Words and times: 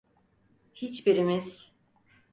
Hiçbirimiz… 0.73 1.71